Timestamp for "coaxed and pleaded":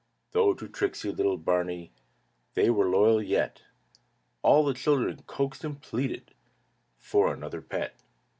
5.27-6.33